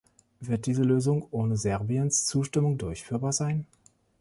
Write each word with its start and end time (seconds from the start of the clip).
Wird 0.39 0.65
diese 0.65 0.81
Lösung 0.81 1.27
ohne 1.29 1.57
Serbiens 1.57 2.25
Zustimmung 2.25 2.79
durchführbar 2.79 3.31
sein? 3.33 3.67